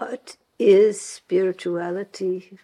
What 0.00 0.38
is 0.58 0.98
spirituality 0.98 2.58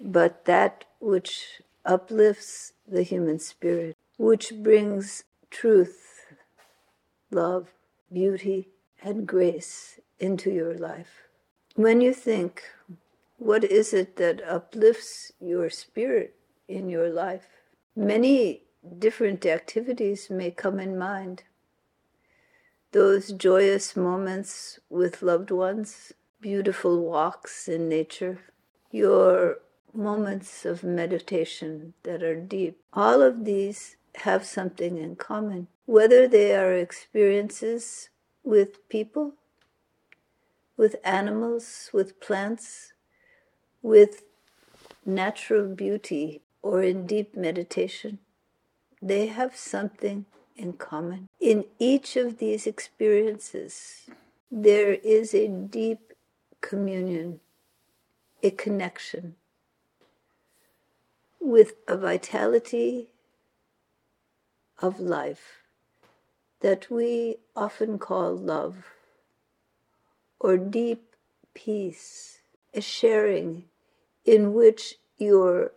but 0.00 0.44
that 0.44 0.84
which 1.00 1.62
uplifts 1.84 2.74
the 2.86 3.02
human 3.02 3.40
spirit, 3.40 3.96
which 4.16 4.52
brings 4.62 5.24
truth, 5.50 6.26
love, 7.32 7.72
beauty, 8.12 8.68
and 9.02 9.26
grace 9.26 9.98
into 10.20 10.52
your 10.52 10.74
life? 10.74 11.22
When 11.74 12.00
you 12.00 12.14
think, 12.14 12.62
what 13.38 13.64
is 13.64 13.92
it 13.92 14.14
that 14.14 14.40
uplifts 14.48 15.32
your 15.40 15.70
spirit 15.70 16.36
in 16.68 16.88
your 16.88 17.08
life? 17.08 17.48
Many 17.96 18.62
different 19.00 19.44
activities 19.44 20.30
may 20.30 20.52
come 20.52 20.78
in 20.78 20.96
mind. 20.96 21.42
Those 22.92 23.30
joyous 23.30 23.94
moments 23.94 24.80
with 24.88 25.22
loved 25.22 25.52
ones, 25.52 26.12
beautiful 26.40 27.04
walks 27.04 27.68
in 27.68 27.88
nature, 27.88 28.40
your 28.90 29.58
moments 29.94 30.64
of 30.64 30.82
meditation 30.82 31.94
that 32.02 32.22
are 32.22 32.40
deep. 32.40 32.80
All 32.92 33.22
of 33.22 33.44
these 33.44 33.96
have 34.16 34.44
something 34.44 34.98
in 34.98 35.14
common, 35.14 35.68
whether 35.86 36.26
they 36.26 36.56
are 36.56 36.72
experiences 36.72 38.08
with 38.42 38.88
people, 38.88 39.34
with 40.76 40.96
animals, 41.04 41.90
with 41.92 42.18
plants, 42.20 42.92
with 43.82 44.24
natural 45.06 45.68
beauty 45.74 46.42
or 46.60 46.82
in 46.82 47.06
deep 47.06 47.36
meditation, 47.36 48.18
they 49.00 49.28
have 49.28 49.54
something 49.56 50.26
in 50.60 50.74
common. 50.74 51.26
In 51.40 51.64
each 51.78 52.16
of 52.16 52.38
these 52.38 52.66
experiences, 52.66 54.10
there 54.50 54.92
is 54.92 55.34
a 55.34 55.48
deep 55.48 56.12
communion, 56.60 57.40
a 58.42 58.50
connection 58.50 59.36
with 61.40 61.72
a 61.88 61.96
vitality 61.96 63.08
of 64.78 65.00
life 65.00 65.62
that 66.60 66.90
we 66.90 67.36
often 67.56 67.98
call 67.98 68.36
love 68.36 68.84
or 70.38 70.58
deep 70.58 71.14
peace, 71.54 72.40
a 72.74 72.82
sharing 72.82 73.64
in 74.26 74.52
which 74.52 74.96
your 75.16 75.72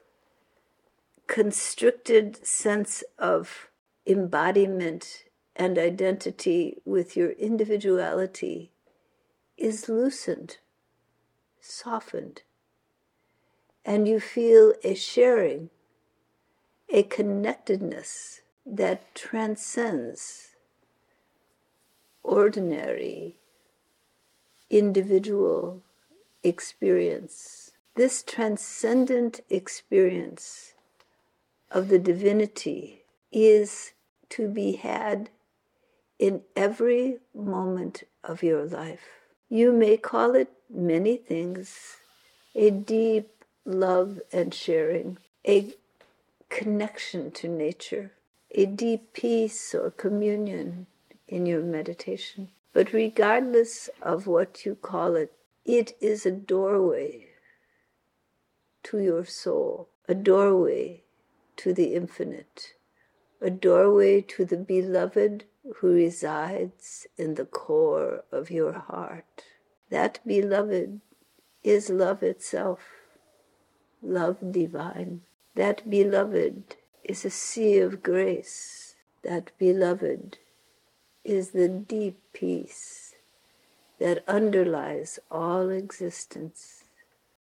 constricted 1.27 2.45
sense 2.45 3.03
of 3.17 3.69
embodiment 4.05 5.25
and 5.55 5.77
identity 5.77 6.77
with 6.85 7.15
your 7.15 7.31
individuality 7.31 8.71
is 9.57 9.87
loosened, 9.87 10.57
softened, 11.61 12.41
and 13.85 14.07
you 14.07 14.19
feel 14.19 14.73
a 14.83 14.95
sharing, 14.95 15.69
a 16.89 17.03
connectedness 17.03 18.41
that 18.65 19.13
transcends 19.13 20.55
ordinary 22.23 23.35
individual 24.69 25.83
experience. 26.43 27.71
This 27.95 28.23
transcendent 28.23 29.41
experience 29.49 30.73
of 31.69 31.89
the 31.89 31.99
divinity 31.99 33.02
is 33.33 33.91
to 34.29 34.47
be 34.47 34.73
had 34.73 35.29
in 36.19 36.41
every 36.55 37.17
moment 37.35 38.03
of 38.23 38.43
your 38.43 38.63
life. 38.63 39.01
You 39.49 39.73
may 39.73 39.97
call 39.97 40.35
it 40.35 40.49
many 40.69 41.17
things 41.17 41.97
a 42.55 42.69
deep 42.69 43.43
love 43.65 44.21
and 44.31 44.53
sharing, 44.53 45.17
a 45.47 45.73
connection 46.49 47.31
to 47.31 47.47
nature, 47.47 48.11
a 48.51 48.65
deep 48.65 49.13
peace 49.13 49.73
or 49.73 49.89
communion 49.91 50.87
in 51.27 51.45
your 51.45 51.61
meditation. 51.61 52.49
But 52.73 52.93
regardless 52.93 53.89
of 54.01 54.27
what 54.27 54.65
you 54.65 54.75
call 54.75 55.15
it, 55.15 55.33
it 55.65 55.95
is 55.99 56.25
a 56.25 56.31
doorway 56.31 57.27
to 58.83 58.99
your 58.99 59.25
soul, 59.25 59.89
a 60.07 60.15
doorway 60.15 61.03
to 61.57 61.73
the 61.73 61.93
infinite, 61.93 62.73
a 63.43 63.49
doorway 63.49 64.21
to 64.21 64.45
the 64.45 64.57
beloved 64.57 65.43
who 65.77 65.93
resides 65.93 67.07
in 67.17 67.35
the 67.35 67.45
core 67.45 68.23
of 68.31 68.49
your 68.49 68.73
heart. 68.73 69.43
That 69.89 70.19
beloved 70.25 71.01
is 71.63 71.89
love 71.89 72.23
itself, 72.23 72.79
love 74.01 74.37
divine. 74.51 75.21
That 75.55 75.89
beloved 75.89 76.77
is 77.03 77.25
a 77.25 77.29
sea 77.29 77.79
of 77.79 78.01
grace. 78.01 78.95
That 79.23 79.51
beloved 79.57 80.37
is 81.23 81.51
the 81.51 81.69
deep 81.69 82.19
peace 82.33 83.15
that 83.99 84.23
underlies 84.27 85.19
all 85.29 85.69
existence. 85.69 86.82